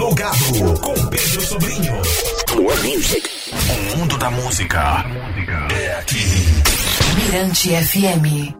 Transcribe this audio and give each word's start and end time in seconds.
Plugado 0.00 0.80
com 0.80 0.94
Pedro 1.08 1.42
Sobrinho. 1.42 1.92
More 2.56 2.74
Music. 2.88 3.28
O 3.52 3.98
mundo 3.98 4.16
da 4.16 4.30
música 4.30 5.04
é 5.78 5.98
aqui. 5.98 6.16
Mirante 7.22 7.68
FM. 7.68 8.54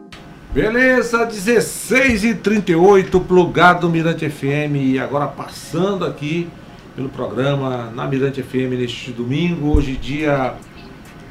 Beleza, 0.52 1.24
16 1.24 2.24
e 2.24 2.34
38 2.34 3.18
plugado 3.20 3.88
Mirante 3.88 4.28
FM. 4.28 4.76
E 4.82 4.98
agora 4.98 5.28
passando 5.28 6.04
aqui 6.04 6.46
pelo 6.94 7.08
programa 7.08 7.90
na 7.94 8.06
Mirante 8.06 8.42
FM 8.42 8.76
neste 8.78 9.10
domingo, 9.10 9.74
hoje, 9.74 9.96
dia 9.96 10.52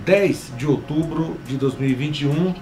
10 0.05 0.53
de 0.57 0.65
outubro 0.65 1.37
de 1.45 1.55
2021. 1.55 2.55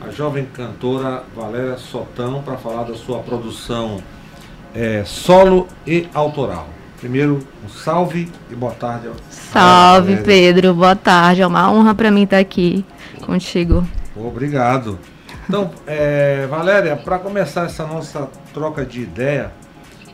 A 0.00 0.10
jovem 0.10 0.46
cantora 0.46 1.22
Valéria 1.36 1.76
Sotão 1.76 2.42
para 2.42 2.56
falar 2.56 2.84
da 2.84 2.94
sua 2.94 3.18
produção 3.18 4.02
é, 4.74 5.04
solo 5.04 5.68
e 5.86 6.08
autoral. 6.14 6.66
Primeiro, 7.04 7.46
um 7.62 7.68
salve 7.68 8.32
e 8.50 8.54
boa 8.54 8.72
tarde. 8.72 9.10
Salve, 9.28 10.22
Pedro. 10.22 10.72
Boa 10.72 10.96
tarde. 10.96 11.42
É 11.42 11.46
uma 11.46 11.70
honra 11.70 11.94
para 11.94 12.10
mim 12.10 12.22
estar 12.22 12.38
aqui 12.38 12.82
contigo. 13.20 13.86
Obrigado. 14.16 14.98
Então, 15.46 15.70
é, 15.86 16.46
Valéria, 16.46 16.96
para 16.96 17.18
começar 17.18 17.66
essa 17.66 17.86
nossa 17.86 18.26
troca 18.54 18.86
de 18.86 19.02
ideia, 19.02 19.52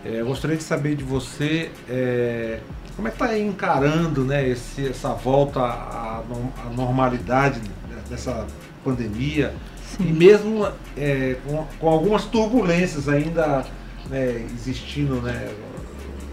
é, 0.05 0.21
gostaria 0.25 0.57
de 0.57 0.65
saber 0.65 0.97
de 0.97 1.05
você 1.05 1.71
é, 1.89 2.59
como 2.97 3.07
é 3.07 3.13
que 3.13 3.23
está 3.23 3.39
encarando 3.39 4.25
né, 4.25 4.49
esse, 4.49 4.89
essa 4.89 5.11
volta 5.11 5.61
à, 5.61 6.25
à, 6.25 6.75
normalidade 6.75 7.61
dessa 8.09 8.49
pandemia 8.85 9.55
Sim. 9.97 10.09
e 10.09 10.13
mesmo 10.13 10.67
é, 10.99 11.37
com, 11.47 11.65
com, 11.79 11.89
algumas 11.89 12.25
turbulências 12.25 13.09
ainda 13.09 13.65
né, 14.11 14.45
existindo 14.53 15.23
né, 15.23 15.51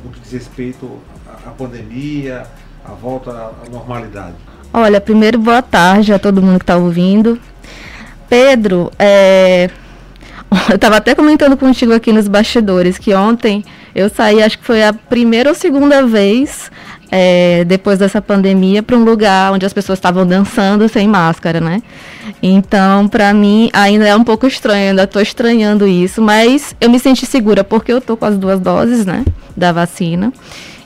no 0.08 0.14
que 0.14 0.20
diz 0.22 0.32
respeito 0.32 1.00
à, 1.46 1.52
pandemia, 1.52 2.48
à 2.84 2.92
volta 2.92 3.32
à 3.32 3.70
normalidade. 3.70 4.36
Olha, 4.73 5.00
primeiro 5.00 5.38
boa 5.38 5.62
tarde 5.62 6.14
a 6.14 6.20
todo 6.20 6.42
mundo 6.42 6.59
que 6.59 6.64
está 6.64 6.78
ouvindo. 6.78 7.40
Pedro, 8.30 8.92
é... 8.98 9.70
eu 10.70 10.76
estava 10.76 10.98
até 10.98 11.14
comentando 11.14 11.58
contigo 11.58 11.94
aqui 11.94 12.12
nos 12.12 12.28
bastidores 12.28 12.98
que 12.98 13.14
ontem 13.14 13.64
eu 13.94 14.09
saí, 14.09 14.42
acho 14.42 14.59
que 14.59 14.66
foi 14.66 14.84
a 14.84 14.94
primeira 14.94 15.50
ou 15.50 15.56
segunda 15.56 16.06
vez 16.06 16.72
é, 17.11 17.63
depois 17.66 18.00
dessa 18.00 18.22
pandemia 18.22 18.83
para 18.83 18.95
um 18.95 19.03
lugar 19.03 19.53
onde 19.53 19.66
as 19.66 19.73
pessoas 19.73 19.97
estavam 19.97 20.25
dançando 20.25 20.88
sem 20.89 21.08
máscara, 21.08 21.59
né? 21.59 21.81
Então, 22.41 23.08
para 23.08 23.33
mim, 23.33 23.69
ainda 23.73 24.08
é 24.08 24.16
um 24.16 24.23
pouco 24.23 24.45
estranho, 24.45 24.89
ainda 24.89 25.03
estou 25.03 25.22
estranhando 25.22 25.88
isso, 25.88 26.22
mas 26.22 26.75
eu 26.80 26.89
me 26.89 27.00
senti 27.00 27.25
segura 27.25 27.63
porque 27.63 27.91
eu 27.91 28.02
tô 28.02 28.17
com 28.17 28.25
as 28.25 28.38
duas 28.38 28.59
doses, 28.59 29.05
né, 29.05 29.23
da 29.55 29.72
vacina. 29.72 30.31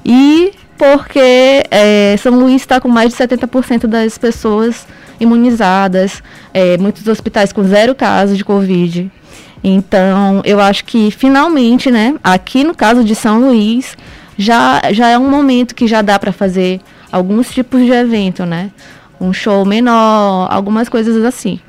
E 0.05 0.53
porque 0.77 1.64
é, 1.69 2.16
São 2.17 2.39
Luís 2.39 2.61
está 2.61 2.80
com 2.80 2.88
mais 2.88 3.11
de 3.11 3.17
70% 3.17 3.88
das 3.88 4.17
pessoas 4.17 4.88
imunizadas, 5.19 6.23
é, 6.53 6.77
muitos 6.77 7.08
hospitais 7.08 7.53
com 7.53 7.64
zero 7.64 7.94
casos 7.94 8.38
de 8.38 8.44
Covid. 8.44 9.11
Então, 9.64 10.42
eu 10.44 10.59
acho 10.59 10.83
que 10.86 11.11
finalmente, 11.11 11.92
né, 11.92 12.16
aqui 12.23 12.64
no 12.64 12.73
caso 12.73 13.03
de 13.03 13.14
São 13.14 13.39
Luís, 13.39 13.95
já, 14.38 14.82
já 14.92 15.10
é 15.10 15.18
um 15.18 15.30
momento 15.30 15.76
que 15.76 15.88
já 15.88 16.02
dá 16.02 16.18
para 16.18 16.32
fazer 16.32 16.82
alguns 17.12 17.50
tipos 17.52 17.82
de 17.82 17.92
evento, 17.92 18.46
né? 18.46 18.72
Um 19.20 19.32
show 19.34 19.66
menor, 19.66 20.48
algumas 20.52 20.90
coisas 20.90 21.23
assim. 21.23 21.60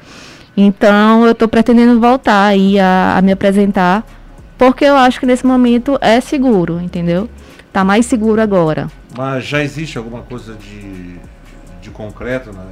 Então, 0.57 1.25
eu 1.25 1.33
estou 1.33 1.49
pretendendo 1.49 2.01
voltar 2.01 2.45
aí 2.47 2.79
a, 2.79 3.17
a 3.17 3.23
me 3.23 3.33
apresentar, 3.33 4.07
porque 4.59 4.85
eu 4.85 4.97
acho 4.97 5.19
que 5.19 5.27
nesse 5.27 5.47
momento 5.47 5.99
é 6.01 6.21
seguro, 6.21 6.81
entendeu? 6.81 7.29
Tá 7.73 7.83
mais 7.83 8.07
seguro 8.07 8.41
agora. 8.41 8.89
Mas 9.17 9.45
já 9.45 9.63
existe 9.63 9.97
alguma 9.99 10.23
coisa 10.23 10.55
de, 10.55 11.17
de 11.81 11.91
concreto 11.91 12.53
né, 12.53 12.65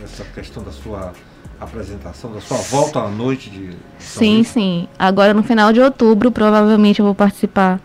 nessa 0.00 0.24
questão 0.24 0.62
da 0.62 0.72
sua 0.72 1.12
apresentação, 1.60 2.32
da 2.32 2.40
sua 2.40 2.56
volta 2.58 3.00
à 3.00 3.08
noite 3.08 3.50
de 3.50 3.70
São 3.98 4.22
Sim, 4.22 4.34
Luís? 4.36 4.48
sim. 4.48 4.88
Agora 4.98 5.34
no 5.34 5.42
final 5.42 5.72
de 5.72 5.80
outubro, 5.80 6.30
provavelmente 6.32 7.00
eu 7.00 7.04
vou 7.06 7.14
participar 7.14 7.80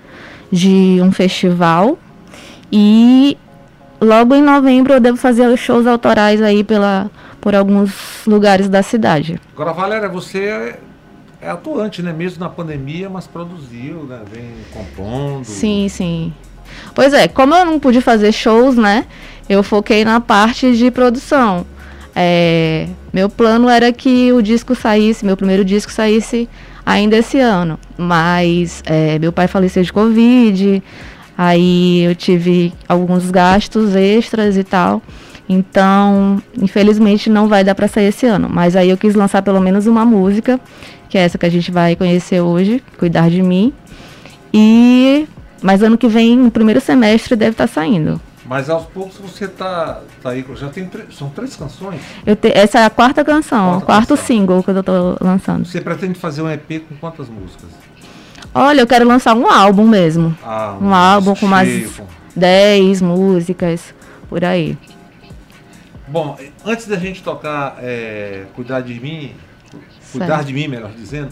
de 0.52 1.00
um 1.02 1.12
festival 1.12 1.98
e 2.72 3.38
logo 4.00 4.36
em 4.36 4.42
novembro 4.42 4.94
eu 4.94 5.00
devo 5.00 5.18
fazer 5.18 5.48
os 5.48 5.60
shows 5.60 5.88
autorais 5.88 6.42
aí 6.42 6.64
pela, 6.64 7.10
por 7.42 7.56
alguns 7.56 7.94
lugares 8.26 8.68
da 8.68 8.82
cidade. 8.82 9.40
Agora, 9.54 9.74
Valéria, 9.74 10.10
você 10.10 10.40
é, 10.40 10.80
é 11.42 11.50
atuante, 11.50 12.02
né? 12.02 12.12
Mesmo 12.12 12.40
na 12.40 12.50
pandemia, 12.50 13.10
mas 13.10 13.28
produziu, 13.28 14.04
né? 14.04 14.22
Vem 14.32 14.52
compondo. 14.74 15.46
Sim, 15.46 15.88
sim. 15.90 16.34
Pois 16.94 17.14
é, 17.14 17.28
como 17.28 17.54
eu 17.54 17.66
não 17.66 17.80
pude 17.80 18.02
fazer 18.02 18.32
shows, 18.32 18.76
né? 18.76 19.06
Eu 19.48 19.62
foquei 19.62 20.04
na 20.04 20.20
parte 20.20 20.76
de 20.76 20.90
produção. 20.90 21.66
É, 22.16 22.88
meu 23.14 23.30
plano 23.30 23.70
era 23.70 23.92
que 23.92 24.32
o 24.32 24.42
disco 24.42 24.74
saísse, 24.74 25.26
meu 25.26 25.36
primeiro 25.36 25.64
disco 25.64 25.92
saísse 25.92 26.50
ainda 26.86 27.18
esse 27.18 27.40
ano. 27.40 27.78
Mas 27.98 28.84
é, 28.86 29.18
meu 29.20 29.32
pai 29.32 29.48
faleceu 29.48 29.84
de 29.84 29.94
Covid, 29.94 30.84
aí 31.38 32.04
eu 32.04 32.16
tive 32.16 32.74
alguns 32.88 33.32
gastos 33.32 33.96
extras 33.96 34.58
e 34.58 34.64
tal. 34.64 35.02
Então, 35.48 36.42
infelizmente, 36.60 37.30
não 37.30 37.48
vai 37.48 37.64
dar 37.64 37.76
para 37.76 37.88
sair 37.88 38.08
esse 38.08 38.26
ano. 38.26 38.50
Mas 38.50 38.76
aí 38.76 38.90
eu 38.90 38.98
quis 38.98 39.16
lançar 39.16 39.42
pelo 39.42 39.62
menos 39.62 39.86
uma 39.88 40.04
música, 40.04 40.60
que 41.10 41.18
é 41.18 41.22
essa 41.22 41.38
que 41.38 41.46
a 41.46 41.50
gente 41.50 41.72
vai 41.72 41.96
conhecer 41.96 42.42
hoje, 42.42 42.84
Cuidar 42.98 43.30
de 43.30 43.42
Mim. 43.42 43.72
E 44.54 45.28
mas 45.62 45.82
ano 45.82 45.98
que 45.98 46.08
vem, 46.08 46.38
no 46.38 46.52
primeiro 46.52 46.80
semestre, 46.80 47.36
deve 47.36 47.52
estar 47.52 47.68
tá 47.68 47.74
saindo. 47.74 48.22
Mas 48.46 48.70
aos 48.70 48.86
poucos 48.86 49.18
você 49.18 49.48
tá, 49.48 50.02
tá 50.22 50.30
aí, 50.30 50.46
já 50.56 50.70
tem 50.70 50.90
são 51.12 51.30
três 51.30 51.56
canções? 51.56 52.00
Te, 52.40 52.52
essa 52.54 52.80
é 52.80 52.86
a 52.86 52.90
quarta 52.90 53.26
canção, 53.26 53.68
quarta 53.70 53.86
quarto 53.86 54.10
canção. 54.10 54.26
single 54.26 54.64
que 54.64 54.70
eu 54.70 54.80
estou 54.80 55.18
lançando. 55.20 55.66
Você 55.66 55.82
pretende 55.82 56.20
fazer 56.20 56.44
um 56.44 56.50
EP 56.52 56.88
com 56.88 56.96
quantas 56.96 57.28
músicas? 57.28 57.70
Olha, 58.54 58.82
eu 58.82 58.88
quero 58.88 59.08
lançar 59.08 59.36
um 59.36 59.50
álbum 59.50 59.88
mesmo. 59.88 60.38
Ah, 60.44 60.78
um, 60.80 60.86
um 60.86 60.94
álbum 60.94 61.36
com 61.36 61.46
umas 61.48 61.68
10 62.36 63.02
músicas, 63.02 63.94
por 64.30 64.46
aí. 64.46 64.78
Bom, 66.08 66.38
antes 66.64 66.88
da 66.88 66.98
gente 66.98 67.24
tocar 67.24 67.78
é, 67.82 68.46
Cuidar 68.56 68.82
de 68.82 69.00
Mim, 69.00 69.34
Cuidar 70.12 70.28
certo. 70.28 70.46
de 70.46 70.54
Mim, 70.54 70.68
melhor 70.68 70.92
dizendo, 70.92 71.30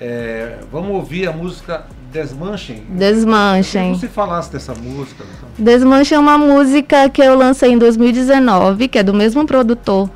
é, 0.00 0.60
vamos 0.72 0.90
ouvir 0.92 1.28
a 1.28 1.32
música 1.32 1.84
Desmanchem. 2.10 2.84
Desmanchem. 2.88 3.94
Se 3.98 4.08
falasse 4.08 4.50
dessa 4.50 4.74
música. 4.74 5.24
Então. 5.24 5.48
Desmanchem 5.58 6.16
é 6.16 6.18
uma 6.18 6.38
música 6.38 7.08
que 7.10 7.22
eu 7.22 7.36
lancei 7.36 7.72
em 7.72 7.78
2019, 7.78 8.88
que 8.88 8.98
é 8.98 9.02
do 9.02 9.12
mesmo 9.12 9.46
produtor 9.46 10.08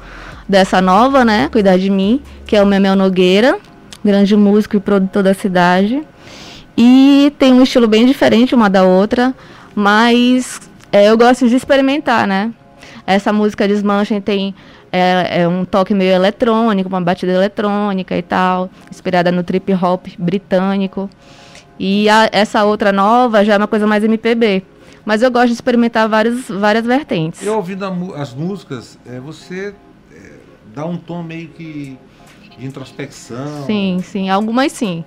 dessa 0.48 0.80
nova, 0.80 1.24
né? 1.24 1.48
Cuidar 1.50 1.76
de 1.76 1.90
mim, 1.90 2.20
que 2.46 2.56
é 2.56 2.62
o 2.62 2.66
Memel 2.66 2.96
Nogueira, 2.96 3.58
grande 4.02 4.34
músico 4.36 4.76
e 4.76 4.80
produtor 4.80 5.22
da 5.22 5.34
cidade. 5.34 6.02
E 6.76 7.32
tem 7.38 7.52
um 7.52 7.62
estilo 7.62 7.86
bem 7.86 8.06
diferente 8.06 8.54
uma 8.54 8.70
da 8.70 8.84
outra, 8.84 9.34
mas 9.74 10.60
é, 10.90 11.10
eu 11.10 11.18
gosto 11.18 11.46
de 11.46 11.56
experimentar, 11.56 12.26
né? 12.26 12.52
Essa 13.06 13.32
música 13.32 13.68
Desmanchem 13.68 14.20
tem 14.20 14.54
é, 14.90 15.42
é, 15.42 15.48
um 15.48 15.64
toque 15.64 15.92
meio 15.92 16.12
eletrônico, 16.12 16.88
uma 16.88 17.00
batida 17.00 17.32
eletrônica 17.32 18.16
e 18.16 18.22
tal, 18.22 18.70
inspirada 18.90 19.30
no 19.30 19.42
trip 19.42 19.74
hop 19.74 20.06
britânico. 20.18 21.10
E 21.84 22.08
a, 22.08 22.28
essa 22.30 22.62
outra 22.62 22.92
nova 22.92 23.44
já 23.44 23.54
é 23.54 23.58
uma 23.58 23.66
coisa 23.66 23.88
mais 23.88 24.04
MPB. 24.04 24.62
Mas 25.04 25.20
eu 25.20 25.32
gosto 25.32 25.48
de 25.48 25.54
experimentar 25.54 26.08
várias, 26.08 26.46
várias 26.46 26.86
vertentes. 26.86 27.44
Eu 27.44 27.56
ouvindo 27.56 27.84
a, 27.84 28.22
as 28.22 28.32
músicas, 28.32 28.96
é, 29.04 29.18
você 29.18 29.74
é, 30.12 30.30
dá 30.72 30.86
um 30.86 30.96
tom 30.96 31.24
meio 31.24 31.48
que 31.48 31.98
de 32.56 32.64
introspecção. 32.64 33.66
Sim, 33.66 34.00
sim, 34.00 34.30
algumas 34.30 34.70
sim. 34.70 35.04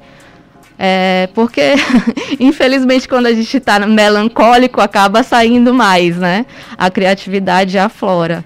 É, 0.78 1.30
porque, 1.34 1.76
infelizmente, 2.42 3.08
quando 3.08 3.28
a 3.28 3.34
gente 3.34 3.56
está 3.56 3.80
melancólico, 3.80 4.82
acaba 4.82 5.24
saindo 5.24 5.74
mais, 5.74 6.18
né? 6.18 6.46
A 6.78 6.92
criatividade 6.92 7.78
aflora. 7.78 8.44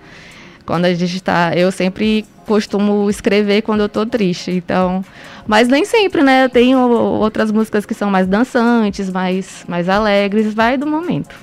Quando 0.67 0.85
a 0.85 0.93
gente 0.93 1.15
está. 1.15 1.53
Eu 1.55 1.71
sempre 1.71 2.27
costumo 2.49 3.07
escrever 3.09 3.61
quando 3.61 3.81
eu 3.81 3.85
estou 3.85 4.07
triste, 4.07 4.49
então. 4.49 5.05
Mas 5.47 5.67
nem 5.67 5.85
sempre, 5.85 6.23
né? 6.23 6.45
Eu 6.45 6.49
tenho 6.49 6.79
outras 6.79 7.51
músicas 7.51 7.85
que 7.85 7.93
são 7.93 8.09
mais 8.09 8.25
dançantes, 8.25 9.09
mais, 9.11 9.63
mais 9.67 9.87
alegres, 9.87 10.51
vai 10.53 10.75
do 10.75 10.87
momento. 10.87 11.35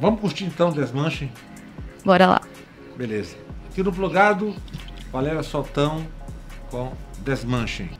Vamos 0.00 0.20
curtir 0.20 0.44
então 0.44 0.72
Desmanche? 0.72 1.30
Bora 2.04 2.26
lá. 2.26 2.40
Beleza. 2.96 3.36
Aqui 3.70 3.82
no 3.82 3.92
plugado, 3.92 4.54
Valéria 5.12 5.42
Soltão 5.42 6.06
com 6.70 6.92
Desmanche. 7.18 7.90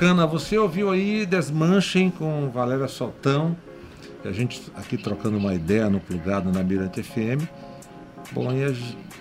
Bacana, 0.00 0.26
você 0.26 0.56
ouviu 0.56 0.90
aí 0.90 1.26
Desmanchem 1.26 2.08
com 2.08 2.48
Valéria 2.48 2.88
Soltão, 2.88 3.54
a 4.24 4.32
gente 4.32 4.62
aqui 4.74 4.96
trocando 4.96 5.36
uma 5.36 5.54
ideia 5.54 5.90
no 5.90 6.00
plugado 6.00 6.50
na 6.50 6.62
Mirante 6.62 7.02
FM. 7.02 7.44
Bom, 8.32 8.50
e 8.50 8.62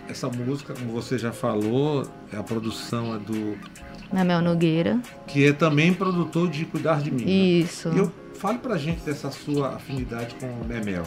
essa 0.10 0.30
música, 0.30 0.74
como 0.74 0.94
você 0.94 1.18
já 1.18 1.34
falou, 1.34 2.08
a 2.32 2.42
produção 2.42 3.14
é 3.14 3.20
do 3.20 3.58
Memel 4.14 4.42
Nogueira, 4.42 4.98
que 5.28 5.46
é 5.46 5.52
também 5.52 5.94
produtor 5.94 6.48
de 6.48 6.64
Cuidar 6.64 7.02
de 7.02 7.12
Mim. 7.12 7.26
Né? 7.26 7.30
Isso. 7.30 7.90
Né? 7.90 8.10
E 8.34 8.40
fale 8.40 8.60
pra 8.60 8.78
gente 8.78 9.02
dessa 9.02 9.30
sua 9.32 9.76
afinidade 9.76 10.34
com 10.36 10.46
o 10.46 10.66
Memel. 10.66 11.04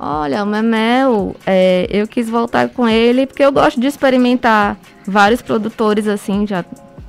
Olha, 0.00 0.42
o 0.42 0.46
Memel, 0.46 1.36
é, 1.46 1.86
eu 1.88 2.08
quis 2.08 2.28
voltar 2.28 2.68
com 2.70 2.88
ele 2.88 3.24
porque 3.24 3.44
eu 3.44 3.52
gosto 3.52 3.80
de 3.80 3.86
experimentar 3.86 4.76
vários 5.06 5.40
produtores 5.40 6.08
assim, 6.08 6.44
já 6.44 6.64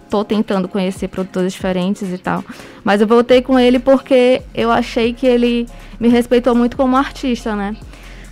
tô 0.10 0.24
tentando 0.24 0.68
conhecer 0.68 1.08
produtores 1.08 1.54
diferentes 1.54 2.12
e 2.12 2.18
tal. 2.18 2.44
Mas 2.84 3.02
eu 3.02 3.08
voltei 3.08 3.42
com 3.42 3.60
ele 3.60 3.80
porque 3.80 4.42
eu 4.54 4.72
achei 4.72 5.14
que 5.14 5.28
ele 5.28 5.68
me 6.00 6.10
respeitou 6.10 6.56
muito 6.56 6.76
como 6.76 6.98
artista, 6.98 7.56
né? 7.56 7.76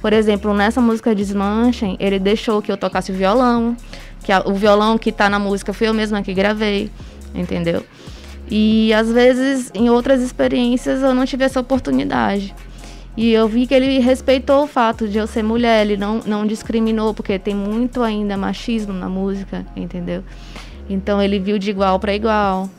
Por 0.01 0.13
exemplo, 0.13 0.54
nessa 0.54 0.80
música 0.80 1.13
Desmanchem, 1.13 1.98
ele 2.00 2.20
deixou 2.20 2.62
que 2.62 2.72
eu 2.72 2.78
tocasse 2.78 3.12
violão, 3.12 3.75
que 4.24 4.32
a, 4.32 4.42
o 4.46 4.54
violão 4.54 4.98
que 4.98 5.12
tá 5.12 5.30
na 5.30 5.40
música 5.40 5.74
fui 5.74 5.88
eu 5.88 5.94
mesma 5.94 6.22
que 6.22 6.34
gravei, 6.34 6.92
entendeu? 7.34 7.84
E 8.50 8.94
às 8.94 9.12
vezes, 9.12 9.72
em 9.74 9.90
outras 9.90 10.22
experiências, 10.22 11.01
eu 11.01 11.13
não 11.13 11.25
tive 11.25 11.44
essa 11.44 11.60
oportunidade. 11.60 12.56
E 13.18 13.34
eu 13.34 13.48
vi 13.48 13.66
que 13.66 13.74
ele 13.74 13.98
respeitou 14.00 14.63
o 14.63 14.68
fato 14.68 15.08
de 15.08 15.18
eu 15.18 15.25
ser 15.25 15.44
mulher, 15.44 15.84
ele 15.84 15.98
não, 15.98 16.22
não 16.25 16.46
discriminou, 16.46 17.13
porque 17.16 17.40
tem 17.40 17.56
muito 17.56 18.04
ainda 18.04 18.38
machismo 18.38 18.94
na 18.94 19.10
música, 19.10 19.66
entendeu? 19.75 20.24
Então 20.89 21.22
ele 21.22 21.39
viu 21.39 21.58
de 21.58 21.70
igual 21.70 22.00
para 22.00 22.13
igual. 22.13 22.70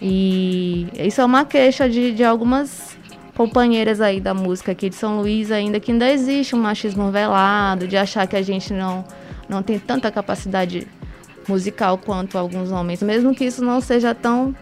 E 0.00 0.88
isso 0.98 1.20
é 1.20 1.24
uma 1.24 1.44
queixa 1.44 1.88
de, 1.88 2.12
de 2.12 2.24
algumas 2.24 2.96
companheiras 3.36 4.00
aí 4.00 4.20
da 4.20 4.32
música 4.32 4.72
aqui 4.72 4.88
de 4.88 4.96
São 4.96 5.20
Luís 5.20 5.50
ainda 5.50 5.78
que 5.78 5.92
ainda 5.92 6.10
existe 6.10 6.56
um 6.56 6.58
machismo 6.58 7.10
velado, 7.10 7.86
de 7.86 7.96
achar 7.96 8.26
que 8.26 8.34
a 8.34 8.42
gente 8.42 8.72
não, 8.72 9.04
não 9.48 9.62
tem 9.62 9.78
tanta 9.78 10.10
capacidade 10.10 10.86
musical 11.46 11.98
quanto 11.98 12.36
alguns 12.36 12.72
homens, 12.72 13.02
mesmo 13.02 13.34
que 13.34 13.44
isso 13.44 13.62
não 13.62 13.80
seja 13.80 14.14
tão 14.14 14.54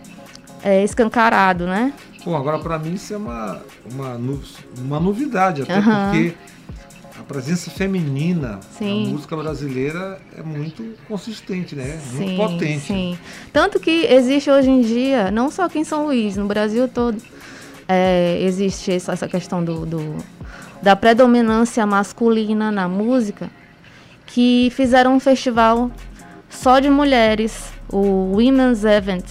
é, 0.62 0.82
escancarado, 0.82 1.66
né? 1.66 1.92
Bom, 2.24 2.36
agora 2.36 2.58
para 2.58 2.78
mim 2.78 2.94
isso 2.94 3.14
é 3.14 3.16
uma, 3.16 3.62
uma, 3.92 4.20
uma 4.78 5.00
novidade, 5.00 5.62
até 5.62 5.78
uhum. 5.78 5.84
porque 5.84 6.34
a 7.18 7.22
presença 7.22 7.70
feminina 7.70 8.58
sim. 8.76 9.04
na 9.04 9.10
música 9.12 9.36
brasileira 9.36 10.20
é 10.36 10.42
muito 10.42 10.96
consistente, 11.06 11.76
né? 11.76 12.00
Muito 12.12 12.28
sim, 12.28 12.36
potente. 12.36 12.80
Sim. 12.80 13.18
Tanto 13.52 13.78
que 13.78 14.06
existe 14.06 14.50
hoje 14.50 14.68
em 14.68 14.80
dia, 14.80 15.30
não 15.30 15.50
só 15.50 15.64
aqui 15.64 15.78
em 15.78 15.84
São 15.84 16.06
Luís, 16.06 16.36
no 16.36 16.46
Brasil 16.46 16.88
todo, 16.88 17.22
é, 17.86 18.38
existe 18.42 18.90
essa 18.90 19.28
questão 19.28 19.64
do, 19.64 19.86
do, 19.86 20.16
da 20.82 20.96
predominância 20.96 21.86
masculina 21.86 22.72
na 22.72 22.88
música, 22.88 23.48
que 24.26 24.70
fizeram 24.74 25.14
um 25.14 25.20
festival 25.20 25.92
só 26.50 26.80
de 26.80 26.90
mulheres, 26.90 27.72
o 27.88 28.32
Women's 28.32 28.84
Event, 28.84 29.26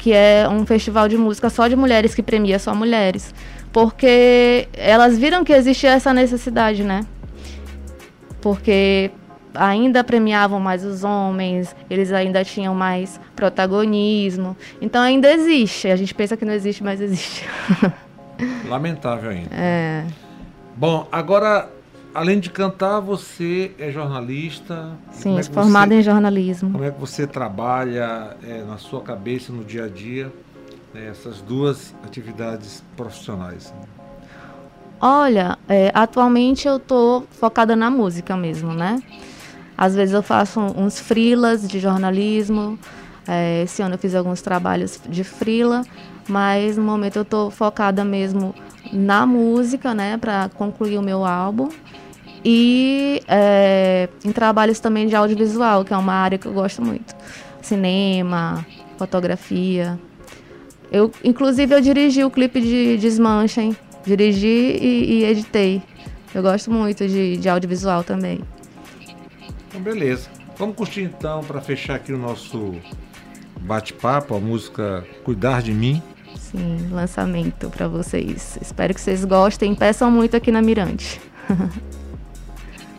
que 0.00 0.12
é 0.12 0.48
um 0.48 0.66
festival 0.66 1.08
de 1.08 1.16
música 1.16 1.48
só 1.48 1.68
de 1.68 1.76
mulheres 1.76 2.12
que 2.12 2.22
premia 2.24 2.58
só 2.58 2.74
mulheres 2.74 3.32
porque 3.72 4.68
elas 4.74 5.18
viram 5.18 5.44
que 5.44 5.52
existia 5.52 5.90
essa 5.90 6.12
necessidade, 6.12 6.84
né? 6.84 7.06
Porque 8.40 9.10
ainda 9.54 10.02
premiavam 10.02 10.60
mais 10.60 10.84
os 10.84 11.04
homens, 11.04 11.74
eles 11.88 12.12
ainda 12.12 12.44
tinham 12.44 12.74
mais 12.74 13.20
protagonismo. 13.34 14.56
Então 14.80 15.02
ainda 15.02 15.32
existe. 15.32 15.88
A 15.88 15.96
gente 15.96 16.14
pensa 16.14 16.36
que 16.36 16.44
não 16.44 16.52
existe, 16.52 16.82
mas 16.82 17.00
existe. 17.00 17.46
Lamentável 18.68 19.30
ainda. 19.30 19.50
É. 19.52 20.04
Bom, 20.76 21.06
agora, 21.12 21.70
além 22.14 22.40
de 22.40 22.50
cantar, 22.50 23.00
você 23.00 23.72
é 23.78 23.90
jornalista. 23.90 24.90
Sim, 25.12 25.38
é 25.38 25.42
formada 25.42 25.94
em 25.94 26.02
jornalismo. 26.02 26.72
Como 26.72 26.84
é 26.84 26.90
que 26.90 27.00
você 27.00 27.26
trabalha 27.26 28.36
é, 28.42 28.62
na 28.64 28.78
sua 28.78 29.00
cabeça 29.00 29.52
no 29.52 29.64
dia 29.64 29.84
a 29.84 29.88
dia? 29.88 30.32
Né, 30.94 31.08
essas 31.08 31.40
duas 31.40 31.94
atividades 32.04 32.82
profissionais? 32.96 33.72
Olha, 35.00 35.58
é, 35.68 35.90
atualmente 35.94 36.68
eu 36.68 36.76
estou 36.76 37.26
focada 37.30 37.74
na 37.74 37.90
música 37.90 38.36
mesmo, 38.36 38.72
né? 38.72 39.02
Às 39.76 39.94
vezes 39.94 40.14
eu 40.14 40.22
faço 40.22 40.60
uns 40.60 41.00
freelas 41.00 41.66
de 41.66 41.80
jornalismo, 41.80 42.78
É, 43.28 43.62
esse 43.62 43.80
ano 43.80 43.94
eu 43.94 43.98
fiz 43.98 44.16
alguns 44.16 44.42
trabalhos 44.42 45.00
de 45.08 45.22
frila, 45.22 45.82
mas 46.28 46.76
no 46.76 46.82
momento 46.82 47.16
eu 47.16 47.22
estou 47.22 47.52
focada 47.52 48.04
mesmo 48.04 48.52
na 48.92 49.24
música, 49.24 49.94
né, 49.94 50.16
para 50.18 50.48
concluir 50.56 50.98
o 50.98 51.02
meu 51.02 51.24
álbum. 51.24 51.68
E 52.44 53.22
é, 53.28 54.08
em 54.24 54.32
trabalhos 54.32 54.80
também 54.80 55.06
de 55.06 55.14
audiovisual, 55.14 55.84
que 55.84 55.94
é 55.94 55.96
uma 55.96 56.12
área 56.12 56.36
que 56.36 56.46
eu 56.46 56.52
gosto 56.52 56.82
muito. 56.82 57.14
Cinema, 57.60 58.66
fotografia. 58.98 59.96
Eu, 60.92 61.10
inclusive, 61.24 61.74
eu 61.74 61.80
dirigi 61.80 62.22
o 62.22 62.30
clipe 62.30 62.60
de 62.60 62.98
Desmanchem. 62.98 63.74
Dirigi 64.04 64.46
e, 64.46 65.04
e 65.14 65.24
editei. 65.24 65.82
Eu 66.34 66.42
gosto 66.42 66.70
muito 66.70 67.08
de, 67.08 67.38
de 67.38 67.48
audiovisual 67.48 68.04
também. 68.04 68.40
Então, 69.68 69.80
beleza. 69.80 70.28
Vamos 70.58 70.76
curtir 70.76 71.02
então, 71.02 71.42
para 71.42 71.62
fechar 71.62 71.94
aqui 71.94 72.12
o 72.12 72.18
nosso 72.18 72.74
bate-papo, 73.62 74.34
a 74.34 74.40
música 74.40 75.04
Cuidar 75.24 75.62
de 75.62 75.72
Mim. 75.72 76.02
Sim, 76.36 76.88
lançamento 76.90 77.70
para 77.70 77.88
vocês. 77.88 78.58
Espero 78.60 78.92
que 78.92 79.00
vocês 79.00 79.24
gostem. 79.24 79.74
Peçam 79.74 80.10
muito 80.10 80.36
aqui 80.36 80.52
na 80.52 80.60
Mirante. 80.60 81.18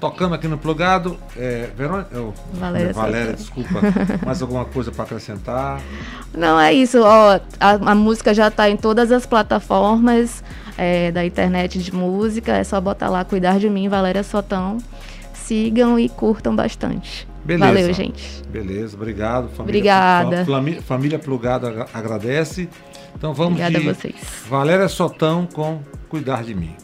Tocando 0.04 0.36
aqui 0.36 0.50
no 0.50 0.58
plugado, 0.58 1.18
é, 1.38 1.70
Verônica, 1.78 2.10
oh, 2.20 2.34
Valéria, 2.58 2.92
Valéria 2.92 3.34
desculpa, 3.34 3.80
mais 4.26 4.42
alguma 4.42 4.66
coisa 4.66 4.92
para 4.92 5.06
acrescentar? 5.06 5.82
Não, 6.34 6.60
é 6.60 6.74
isso. 6.74 7.02
Ó, 7.02 7.40
a, 7.58 7.72
a 7.72 7.96
música 7.96 8.34
já 8.34 8.50
está 8.50 8.70
em 8.70 8.76
todas 8.76 9.14
as 9.14 9.26
plataformas 9.26 10.44
é, 10.78 11.10
da 11.10 11.26
internet 11.26 11.80
de 11.80 11.96
música. 11.96 12.52
É 12.52 12.66
só 12.66 12.82
botar 12.82 13.08
lá 13.08 13.24
Cuidar 13.24 13.58
de 13.60 13.70
Mim, 13.70 13.88
Valéria 13.88 14.24
Sotão. 14.24 14.78
Sigam 15.34 15.98
e 15.98 16.10
curtam 16.10 16.54
bastante. 16.54 17.26
Beleza. 17.46 17.66
Valeu, 17.66 17.94
gente. 17.94 18.44
Beleza, 18.50 18.98
obrigado. 18.98 19.48
Família, 19.52 19.62
Obrigada. 19.62 20.46
Família, 20.46 20.82
família 20.82 21.20
Plugada 21.20 21.88
agradece. 21.94 22.68
Então 23.16 23.34
vamos 23.34 23.54
Obrigada 23.54 23.80
de 23.80 23.90
a 23.90 23.94
vocês. 23.94 24.16
Valéria 24.50 24.90
Sotão 24.90 25.48
com 25.48 25.80
Cuidar 26.10 26.44
de 26.44 26.54
Mim. 26.54 26.76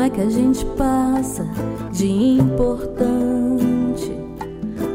Como 0.00 0.06
é 0.06 0.16
que 0.16 0.22
a 0.22 0.30
gente 0.30 0.64
passa 0.78 1.46
de 1.92 2.10
importante 2.10 4.10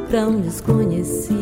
para 0.09 0.27
um 0.27 0.41
desconhecido? 0.41 1.35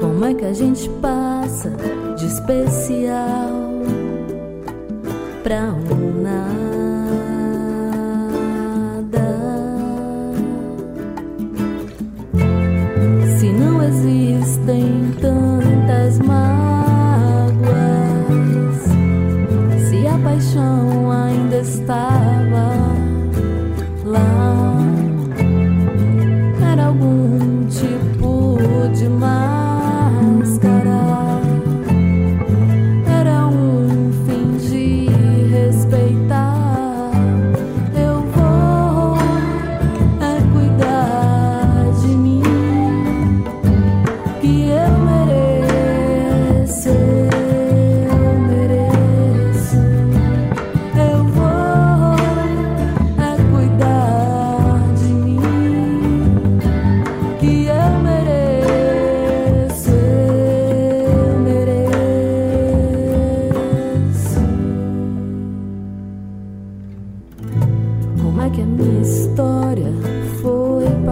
Como 0.00 0.24
é 0.24 0.32
que 0.32 0.46
a 0.46 0.54
gente 0.54 0.88
passa 1.02 1.68
de 2.16 2.24
especial 2.24 3.50
para 5.44 5.74
um 5.74 6.22
nada? 6.22 6.57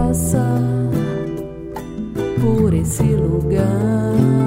Passar? 0.07 0.61
por 2.39 2.73
esse 2.73 3.03
lugar. 3.03 4.46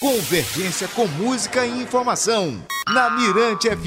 Convergência 0.00 0.88
com 0.88 1.06
música 1.06 1.64
e 1.64 1.82
informação. 1.82 2.60
Na 2.88 3.10
Mirante 3.10 3.68
FM. 3.70 3.82